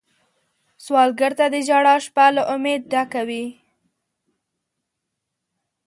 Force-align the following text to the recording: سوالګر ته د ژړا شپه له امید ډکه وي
سوالګر 0.83 1.31
ته 1.39 1.45
د 1.53 1.55
ژړا 1.67 1.95
شپه 2.05 2.25
له 2.35 2.43
امید 2.53 2.81
ډکه 2.91 3.21
وي 3.27 3.45